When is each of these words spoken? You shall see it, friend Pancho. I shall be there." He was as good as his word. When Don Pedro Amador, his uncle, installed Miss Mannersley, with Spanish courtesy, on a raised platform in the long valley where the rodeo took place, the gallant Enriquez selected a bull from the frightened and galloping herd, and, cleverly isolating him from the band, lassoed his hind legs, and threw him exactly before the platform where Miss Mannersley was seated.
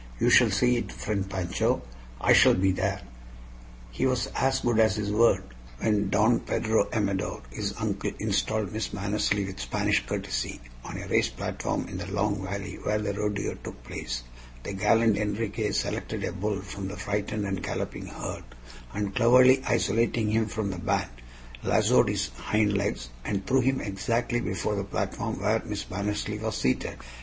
You 0.19 0.31
shall 0.31 0.49
see 0.49 0.77
it, 0.77 0.91
friend 0.91 1.29
Pancho. 1.29 1.83
I 2.19 2.33
shall 2.33 2.55
be 2.55 2.71
there." 2.71 3.01
He 3.91 4.07
was 4.07 4.25
as 4.35 4.61
good 4.61 4.79
as 4.79 4.95
his 4.95 5.11
word. 5.11 5.43
When 5.77 6.09
Don 6.09 6.39
Pedro 6.39 6.89
Amador, 6.91 7.43
his 7.51 7.75
uncle, 7.79 8.09
installed 8.17 8.71
Miss 8.71 8.93
Mannersley, 8.93 9.45
with 9.45 9.59
Spanish 9.61 10.03
courtesy, 10.03 10.59
on 10.83 10.97
a 10.97 11.05
raised 11.07 11.37
platform 11.37 11.87
in 11.87 11.97
the 11.99 12.11
long 12.11 12.43
valley 12.43 12.79
where 12.81 12.97
the 12.97 13.13
rodeo 13.13 13.53
took 13.63 13.83
place, 13.83 14.23
the 14.63 14.73
gallant 14.73 15.17
Enriquez 15.17 15.81
selected 15.81 16.23
a 16.23 16.31
bull 16.31 16.61
from 16.61 16.87
the 16.87 16.97
frightened 16.97 17.45
and 17.45 17.61
galloping 17.61 18.07
herd, 18.07 18.43
and, 18.95 19.13
cleverly 19.13 19.61
isolating 19.67 20.31
him 20.31 20.47
from 20.47 20.71
the 20.71 20.79
band, 20.79 21.11
lassoed 21.61 22.09
his 22.09 22.29
hind 22.29 22.75
legs, 22.75 23.09
and 23.23 23.45
threw 23.45 23.61
him 23.61 23.79
exactly 23.79 24.39
before 24.41 24.75
the 24.75 24.83
platform 24.83 25.39
where 25.39 25.61
Miss 25.63 25.87
Mannersley 25.91 26.39
was 26.41 26.57
seated. 26.57 26.97